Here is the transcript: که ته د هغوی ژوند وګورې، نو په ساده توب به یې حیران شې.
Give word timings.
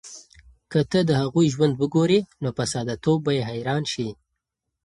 که 0.71 0.79
ته 0.91 0.99
د 1.09 1.11
هغوی 1.21 1.47
ژوند 1.53 1.73
وګورې، 1.81 2.19
نو 2.41 2.49
په 2.57 2.63
ساده 2.71 2.95
توب 3.03 3.19
به 3.25 3.31
یې 3.37 3.43
حیران 3.49 3.83
شې. 3.91 4.09